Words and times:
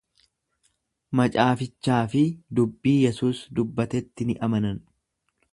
Macaafichaa 1.19 1.99
fi 2.15 2.23
dubbii 2.61 2.97
Yesuus 3.05 3.45
dubbatetti 3.61 4.31
ni 4.31 4.41
amanan. 4.49 4.85